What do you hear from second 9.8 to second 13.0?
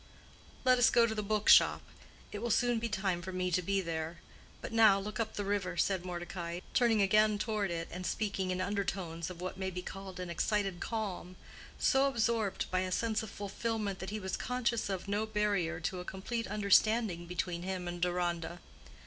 called an excited calm—so absorbed by a